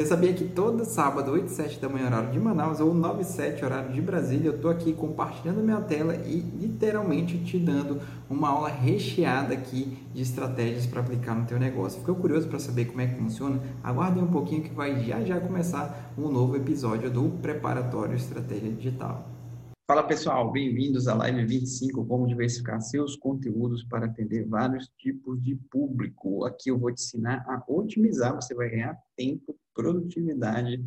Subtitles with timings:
[0.00, 3.20] Você sabia que todo sábado, 8 e 7 da manhã, horário de Manaus, ou 9
[3.20, 8.00] e 7, horário de Brasília, eu estou aqui compartilhando minha tela e literalmente te dando
[8.30, 12.00] uma aula recheada aqui de estratégias para aplicar no teu negócio.
[12.00, 13.60] Ficou curioso para saber como é que funciona?
[13.84, 19.39] Aguarde um pouquinho que vai já já começar um novo episódio do Preparatório Estratégia Digital.
[19.90, 25.56] Fala pessoal, bem-vindos à Live 25, como diversificar seus conteúdos para atender vários tipos de
[25.68, 26.44] público.
[26.44, 30.80] Aqui eu vou te ensinar a otimizar, você vai ganhar tempo, produtividade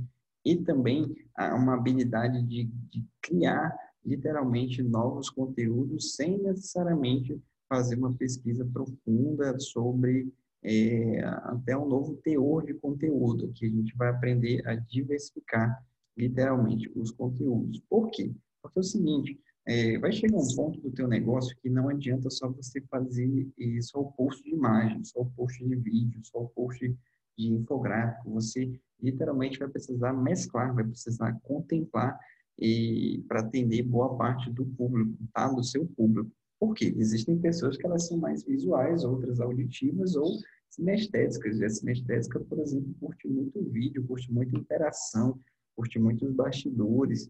[0.46, 1.14] e também
[1.54, 10.32] uma habilidade de, de criar literalmente novos conteúdos sem necessariamente fazer uma pesquisa profunda sobre
[10.64, 15.84] é, até um novo teor de conteúdo, que a gente vai aprender a diversificar
[16.18, 17.82] literalmente os conteúdos.
[17.90, 18.32] Por quê?
[18.64, 22.30] Porque é o seguinte, é, vai chegar um ponto do teu negócio que não adianta
[22.30, 23.48] só você fazer
[23.82, 26.96] só o post de imagem, só o post de vídeo, só o post
[27.38, 28.32] de infográfico.
[28.32, 32.18] Você literalmente vai precisar mesclar, vai precisar contemplar
[32.58, 35.48] e para atender boa parte do público, tá?
[35.48, 36.32] Do seu público.
[36.60, 36.94] Por quê?
[36.98, 41.60] Existem pessoas que elas são mais visuais, outras auditivas ou sinestésicas.
[41.60, 45.38] E a sinestésica, por exemplo, curte muito vídeo, curte muito interação,
[45.76, 47.30] curte muito os bastidores.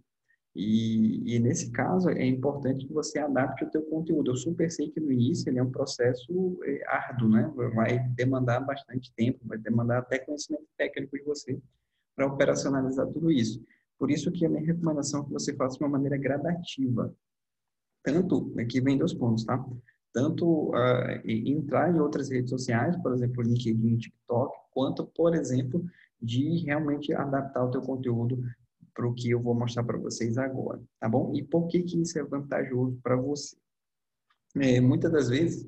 [0.56, 4.32] E, e, nesse caso é importante que você adapte o teu conteúdo.
[4.32, 7.52] Eu super sei que no início ele é um processo é, árduo, né?
[7.74, 11.60] Vai demandar bastante tempo, vai demandar até conhecimento técnico de você
[12.16, 13.64] para operacionalizar tudo isso.
[13.98, 17.12] Por isso que a minha recomendação é que você faça de uma maneira gradativa.
[18.04, 19.64] Tanto, aqui vem dois pontos, tá?
[20.14, 25.84] Tanto uh, entrar em outras redes sociais, por exemplo, LinkedIn, TikTok, quanto, por exemplo,
[26.22, 28.44] de realmente adaptar o teu conteúdo
[28.94, 31.34] para o que eu vou mostrar para vocês agora, tá bom?
[31.36, 33.56] E por que que isso é vantajoso para você?
[34.56, 35.68] É, muitas das vezes,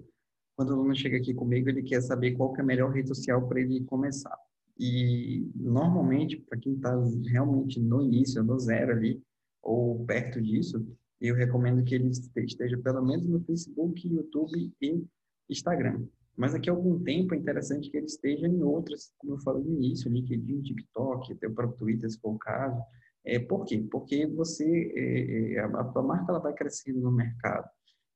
[0.56, 3.08] quando o aluno chega aqui comigo, ele quer saber qual que é a melhor rede
[3.08, 4.38] social para ele começar.
[4.78, 6.94] E, normalmente, para quem está
[7.28, 9.22] realmente no início, no zero ali,
[9.62, 10.86] ou perto disso,
[11.20, 15.04] eu recomendo que ele esteja pelo menos no Facebook, YouTube e
[15.50, 16.06] Instagram.
[16.36, 19.64] Mas daqui a algum tempo é interessante que ele esteja em outras, como eu falei
[19.64, 22.82] no início, LinkedIn, TikTok, até o próprio Twitter, se for o caso,
[23.26, 23.86] é, por quê?
[23.92, 27.68] Porque você, é, é, a, a marca ela vai crescendo no mercado.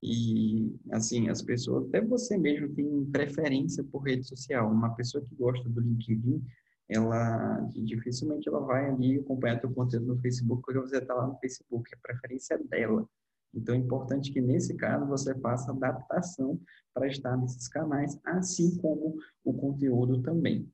[0.01, 4.71] E, assim, as pessoas, até você mesmo tem preferência por rede social.
[4.71, 6.41] Uma pessoa que gosta do LinkedIn,
[6.87, 11.37] ela dificilmente ela vai ali acompanhar teu conteúdo no Facebook porque você está lá no
[11.39, 13.07] Facebook, é a preferência dela.
[13.53, 16.59] Então, é importante que, nesse caso, você faça adaptação
[16.93, 20.71] para estar nesses canais, assim como o conteúdo também.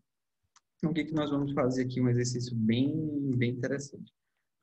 [0.77, 2.01] Então, o que, que nós vamos fazer aqui?
[2.01, 4.13] Um exercício bem, bem interessante.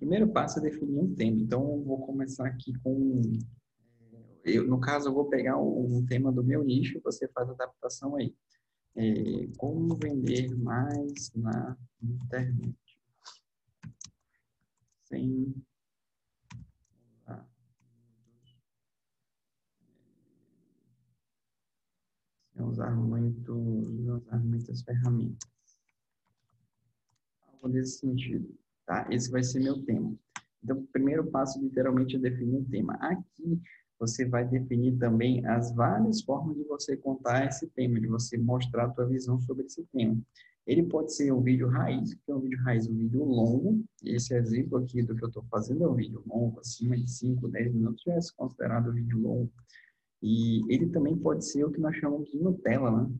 [0.02, 1.40] Primeiro passo é definir um tema.
[1.40, 3.22] Então, vou começar aqui com.
[4.44, 7.48] Eh, eu, no caso, eu vou pegar um tema do meu nicho e você faz
[7.48, 8.34] a adaptação aí.
[8.96, 12.76] É, como vender mais na internet?
[15.04, 15.54] Sem
[17.20, 17.48] usar,
[22.52, 25.48] sem usar muito, usar muitas ferramentas.
[27.46, 28.61] Algo nesse sentido
[28.92, 29.06] tá?
[29.10, 30.14] Esse vai ser meu tema.
[30.62, 32.94] Então, o primeiro passo, literalmente, é definir o tema.
[33.00, 33.60] Aqui,
[33.98, 38.84] você vai definir também as várias formas de você contar esse tema, de você mostrar
[38.84, 40.20] a tua visão sobre esse tema.
[40.66, 43.82] Ele pode ser um vídeo raiz, que é um vídeo raiz, um vídeo longo.
[44.04, 47.48] Esse exemplo aqui do que eu estou fazendo é um vídeo longo, acima de 5,
[47.48, 49.52] 10 minutos, já é considerado um vídeo longo.
[50.22, 53.12] E ele também pode ser o que nós chamamos de Nutella, né?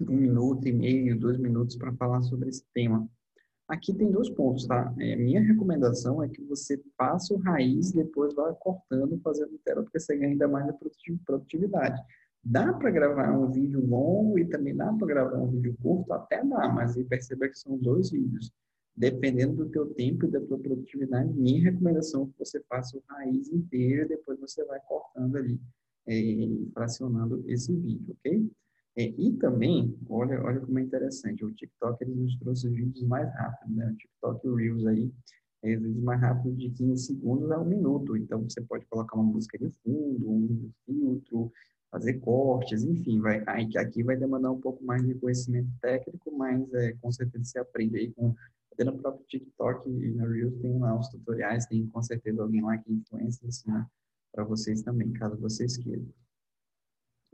[0.00, 3.08] Um minuto e meio, dois minutos para falar sobre esse tema.
[3.72, 4.94] Aqui tem dois pontos, tá?
[4.98, 9.98] É, minha recomendação é que você faça o raiz depois vá cortando, fazendo tela, porque
[9.98, 10.76] você ganha ainda mais a
[11.24, 11.98] produtividade.
[12.44, 16.12] Dá para gravar um vídeo longo e também dá para gravar um vídeo curto?
[16.12, 18.52] Até dá, mas aí perceba que são dois vídeos.
[18.94, 23.02] Dependendo do teu tempo e da tua produtividade, minha recomendação é que você faça o
[23.08, 25.58] raiz inteiro e depois você vai cortando ali,
[26.06, 26.12] é,
[26.74, 28.50] fracionando esse vídeo, ok?
[28.96, 33.32] É, e também, olha, olha como é interessante, o TikTok ele nos trouxe vídeos mais
[33.34, 33.90] rápidos, né?
[33.90, 35.10] O TikTok Reels aí,
[35.62, 38.16] é vídeos mais rápidos de 15 segundos a um minuto.
[38.16, 41.50] Então, você pode colocar uma música de fundo, um filtro,
[41.90, 43.42] fazer cortes, enfim, vai,
[43.76, 47.98] aqui vai demandar um pouco mais de conhecimento técnico, mas é, com certeza você aprende
[47.98, 48.34] aí com
[48.72, 52.62] até no próprio TikTok e no Reels tem lá os tutoriais, tem com certeza alguém
[52.62, 53.86] lá que influencia ensina
[54.32, 56.08] para vocês também, caso vocês queiram.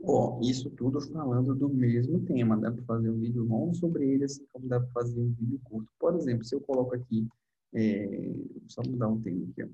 [0.01, 2.57] Ó, isso tudo falando do mesmo tema.
[2.57, 5.59] Dá para fazer um vídeo longo sobre ele, assim como dá para fazer um vídeo
[5.63, 5.91] curto.
[5.99, 7.27] Por exemplo, se eu coloco aqui,
[7.73, 8.33] é,
[8.67, 9.67] só mudar um tema aqui, ó.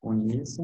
[0.00, 0.62] Conheça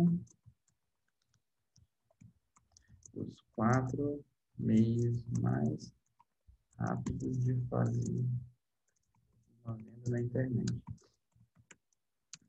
[3.14, 4.24] os quatro
[4.58, 5.92] meios mais
[6.76, 8.24] rápidos de fazer
[10.08, 10.82] na internet.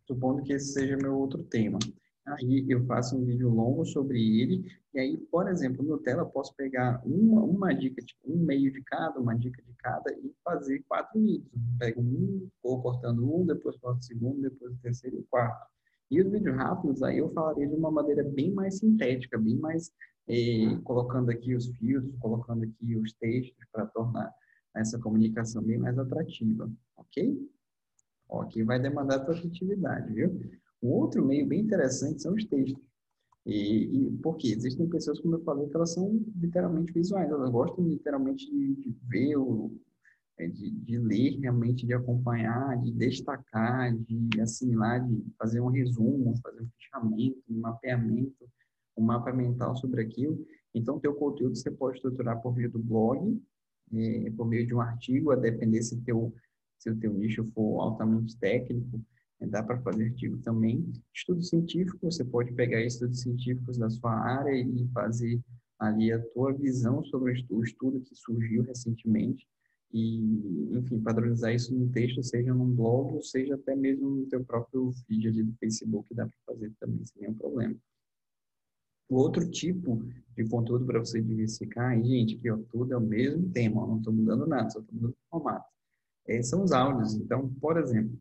[0.08, 1.80] Supondo que esse seja meu outro tema.
[2.26, 4.64] Aí eu faço um vídeo longo sobre ele,
[4.94, 8.72] e aí, por exemplo, no tela eu posso pegar uma, uma dica, tipo, um meio
[8.72, 11.52] de cada, uma dica de cada, e fazer quatro vídeos.
[11.80, 15.68] Pego um, vou cortando um, depois corto o segundo, depois o terceiro e o quarto.
[16.12, 19.92] E os vídeos rápidos, aí eu falaria de uma maneira bem mais sintética, bem mais
[20.28, 24.32] eh, colocando aqui os filtros, colocando aqui os textos para tornar
[24.76, 27.50] essa comunicação bem mais atrativa, ok?
[28.30, 30.61] Ó, aqui vai demandar criatividade, viu?
[30.82, 32.84] O outro meio bem interessante são os textos.
[33.46, 37.88] E, e porque existem pessoas, como eu falei, que elas são literalmente visuais, elas gostam
[37.88, 39.72] literalmente de, de ver, o,
[40.38, 46.38] é, de, de, ler realmente, de acompanhar, de destacar, de assimilar, de fazer um resumo,
[46.42, 48.50] fazer um fechamento, um mapeamento,
[48.96, 50.46] um mapa mental sobre aquilo.
[50.74, 53.42] Então, teu conteúdo você pode estruturar por meio do blog,
[53.94, 56.34] é, por meio de um artigo, a depender se, teu,
[56.78, 59.02] se o teu nicho for altamente técnico,
[59.48, 60.92] dá para fazer artigo também.
[61.14, 65.42] Estudo científico, você pode pegar estudos científicos da sua área e fazer
[65.80, 69.48] ali a tua visão sobre o estudo que surgiu recentemente
[69.94, 74.44] e, enfim, padronizar isso num texto, seja num blog, ou seja até mesmo no teu
[74.44, 77.76] próprio feed ali do Facebook, dá para fazer também sem nenhum problema.
[79.10, 80.02] O outro tipo
[80.36, 83.98] de conteúdo para você diversificar, e, gente, aqui ó, tudo é o mesmo tema, não
[83.98, 85.66] estou mudando nada, só estou mudando o formato.
[86.28, 87.16] É, são os áudios.
[87.16, 88.18] Então, por exemplo,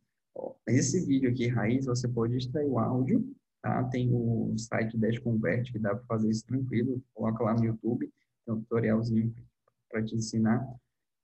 [0.66, 3.24] esse vídeo aqui, raiz, você pode extrair o áudio,
[3.62, 3.84] tá?
[3.84, 7.02] Tem o site Dash Convert, que dá para fazer isso tranquilo.
[7.14, 8.10] Coloca lá no YouTube,
[8.44, 9.34] tem um tutorialzinho
[9.90, 10.66] para te ensinar.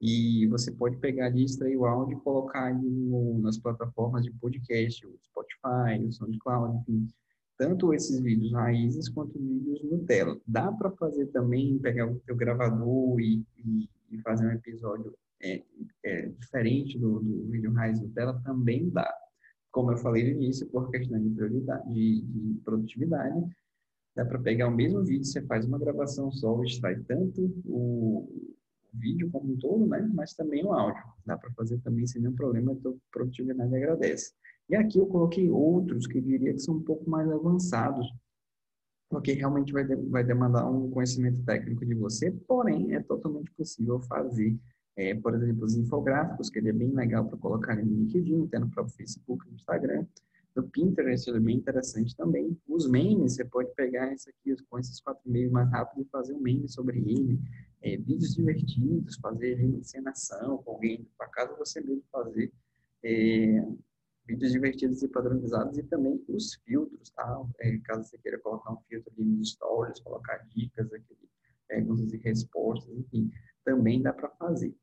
[0.00, 4.30] E você pode pegar ali, extrair o áudio e colocar ali no, nas plataformas de
[4.32, 7.08] podcast, o Spotify, o SoundCloud, enfim.
[7.56, 10.38] Tanto esses vídeos raízes quanto vídeos Nutella.
[10.46, 15.62] Dá para fazer também, pegar o teu gravador e, e, e fazer um episódio é,
[16.04, 19.12] é, diferente do, do vídeo raiz Nutella, também dá.
[19.70, 23.46] Como eu falei no início, por questão de prioridade, de, de produtividade,
[24.14, 28.26] dá para pegar o mesmo vídeo, você faz uma gravação só, extrai tanto o,
[28.98, 30.10] vídeo como um todo, né?
[30.14, 31.02] Mas também o áudio.
[31.24, 34.32] Dá para fazer também sem nenhum problema, a tua produtividade agradece.
[34.68, 38.06] E aqui eu coloquei outros que eu diria que são um pouco mais avançados,
[39.08, 44.58] porque realmente vai, vai demandar um conhecimento técnico de você, porém é totalmente possível fazer
[44.96, 48.58] é, por exemplo, os infográficos, que ele é bem legal para colocar no LinkedIn, até
[48.58, 50.06] no próprio Facebook, no Instagram.
[50.54, 52.58] No Pinterest, ele é bem interessante também.
[52.66, 56.32] Os memes, você pode pegar esse aqui, com esses quatro memes mais rápido e fazer
[56.32, 57.38] um meme sobre ele.
[57.82, 62.50] É, vídeos divertidos, fazer encenação com alguém, para casa você mesmo fazer.
[63.04, 63.62] É,
[64.26, 67.42] vídeos divertidos e padronizados e também os filtros, tá?
[67.60, 71.28] É, caso você queira colocar um filtro ali nos stories, colocar dicas, aquele,
[71.66, 73.30] perguntas e respostas, enfim,
[73.64, 74.74] também dá para fazer.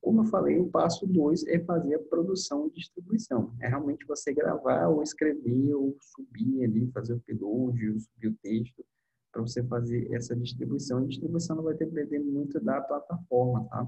[0.00, 3.54] Como eu falei, o passo dois é fazer a produção e distribuição.
[3.60, 8.34] É realmente você gravar ou escrever ou subir ali, fazer o upload, ou subir o
[8.42, 8.84] texto,
[9.32, 10.98] para você fazer essa distribuição.
[10.98, 13.86] A distribuição não vai depender muito da plataforma, tá?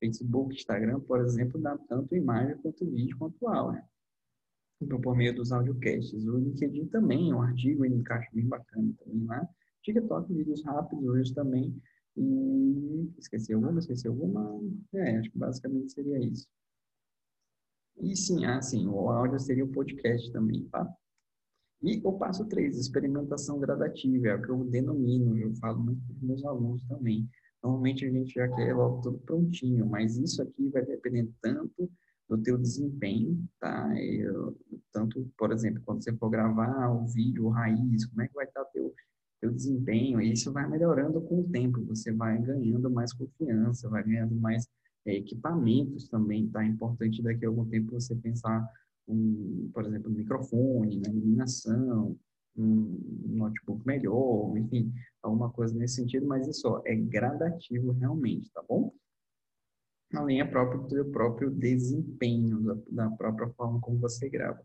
[0.00, 3.82] Facebook, Instagram, por exemplo, dá tanto imagem quanto vídeo quanto áudio.
[4.80, 6.26] Então, por meio dos audiocasts.
[6.26, 9.48] O LinkedIn também é um artigo, ele encaixa bem bacana também lá.
[9.84, 11.80] TikTok, vídeos rápidos hoje também
[12.16, 13.78] e esqueci alguma?
[13.78, 14.60] Esqueci alguma?
[14.94, 16.48] É, acho que basicamente seria isso.
[18.00, 20.88] E sim, ah, sim, o áudio seria o podcast também, tá?
[21.82, 26.16] E o passo 3, experimentação gradativa, é o que eu denomino, eu falo muito para
[26.16, 27.28] os meus alunos também.
[27.62, 31.90] Normalmente a gente já quer logo tudo prontinho, mas isso aqui vai depender tanto
[32.28, 33.92] do teu desempenho, tá?
[34.00, 34.56] Eu,
[34.92, 38.46] tanto, por exemplo, quando você for gravar o vídeo, o raiz, como é que vai
[38.46, 38.92] estar teu
[39.44, 44.02] seu desempenho, e isso vai melhorando com o tempo, você vai ganhando mais confiança, vai
[44.02, 44.66] ganhando mais
[45.06, 46.64] é, equipamentos também, tá?
[46.64, 48.66] É importante daqui a algum tempo você pensar,
[49.06, 52.16] um, por exemplo, um microfone, na iluminação,
[52.56, 58.62] um notebook melhor, enfim, alguma coisa nesse sentido, mas isso ó, é gradativo realmente, tá
[58.66, 58.94] bom?
[60.14, 64.64] Além próprio do próprio desempenho, da própria forma como você grava.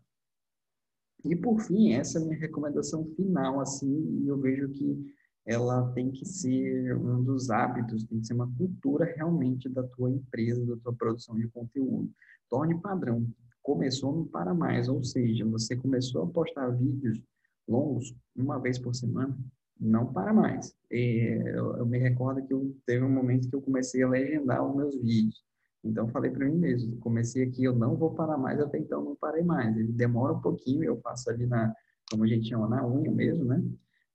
[1.24, 5.14] E por fim, essa é a minha recomendação final, assim, e eu vejo que
[5.46, 10.10] ela tem que ser um dos hábitos, tem que ser uma cultura realmente da tua
[10.10, 12.10] empresa, da tua produção de conteúdo.
[12.48, 13.26] Torne padrão.
[13.62, 17.20] Começou, não para mais, ou seja, você começou a postar vídeos
[17.68, 19.36] longos uma vez por semana,
[19.78, 20.74] não para mais.
[20.90, 24.76] É, eu, me recordo que eu teve um momento que eu comecei a legendar os
[24.76, 25.42] meus vídeos.
[25.82, 29.16] Então, falei para mim mesmo, comecei aqui, eu não vou parar mais, até então não
[29.16, 29.76] parei mais.
[29.76, 31.74] Ele demora um pouquinho, eu faço ali na,
[32.10, 33.62] como a gente chama, na unha mesmo, né?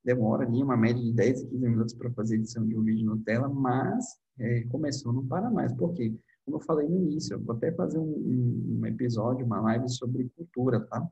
[0.04, 3.06] Demora ali uma média de 10 a 15 minutos para fazer edição de um vídeo
[3.06, 4.06] no tela, mas
[4.40, 5.74] é, começou, não para mais.
[5.74, 6.14] Por quê?
[6.46, 10.30] como eu falei no início, eu vou até fazer um, um episódio, uma live sobre
[10.38, 11.06] cultura, tá?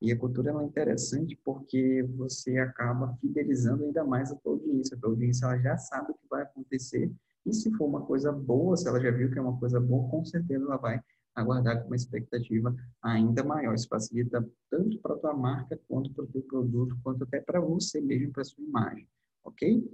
[0.00, 4.96] E a cultura é interessante porque você acaba fidelizando ainda mais a tua audiência.
[4.96, 7.12] A tua audiência ela já sabe o que vai acontecer
[7.48, 10.08] e se for uma coisa boa, se ela já viu que é uma coisa boa,
[10.10, 11.00] com certeza ela vai
[11.34, 13.74] aguardar com uma expectativa ainda maior.
[13.74, 17.60] Isso facilita tanto para a tua marca, quanto para o teu produto, quanto até para
[17.60, 19.08] você mesmo, para a sua imagem,
[19.44, 19.84] ok?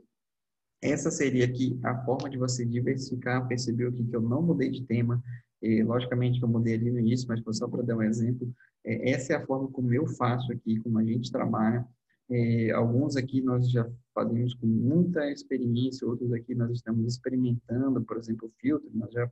[0.83, 4.85] Essa seria aqui a forma de você diversificar, perceber o que, eu não mudei de
[4.85, 5.23] tema,
[5.63, 8.53] e, logicamente eu mudei ali no início, mas só para dar um exemplo,
[8.85, 11.87] é, essa é a forma como eu faço aqui, como a gente trabalha.
[12.31, 18.16] É, alguns aqui nós já fazemos com muita experiência, outros aqui nós estamos experimentando, por
[18.16, 19.31] exemplo, filtro, nós já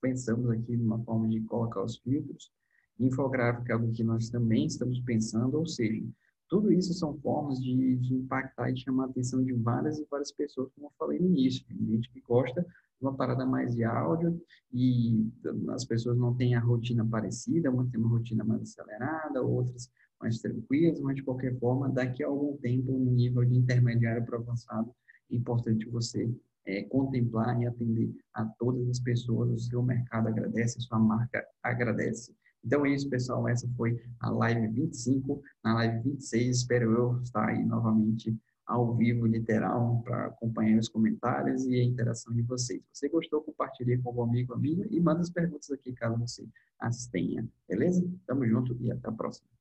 [0.00, 2.50] pensamos aqui numa forma de colocar os filtros.
[2.98, 6.04] Infográfica é algo que nós também estamos pensando, ou seja,
[6.48, 10.32] tudo isso são formas de, de impactar e chamar a atenção de várias e várias
[10.32, 11.64] pessoas, como eu falei no início.
[11.66, 12.68] Tem gente que gosta de
[13.00, 14.38] uma parada mais de áudio
[14.72, 15.26] e
[15.70, 19.88] as pessoas não têm a rotina parecida, uma tem uma rotina mais acelerada, outras
[20.22, 24.38] mais tranquilas, mas de qualquer forma, daqui a algum tempo, no nível de intermediário para
[24.38, 24.94] avançado,
[25.30, 26.30] é importante você
[26.64, 31.44] é, contemplar e atender a todas as pessoas, o seu mercado agradece, a sua marca
[31.62, 32.34] agradece.
[32.64, 33.48] Então é isso, pessoal.
[33.48, 35.42] Essa foi a live 25.
[35.64, 41.66] Na live 26, espero eu estar aí novamente ao vivo, literal, para acompanhar os comentários
[41.66, 42.80] e a interação de vocês.
[42.92, 46.46] Se você gostou, compartilhe com algum amigo, amiga e manda as perguntas aqui caso você
[46.78, 47.46] as tenha.
[47.68, 48.08] Beleza?
[48.26, 49.51] Tamo junto e até a próxima.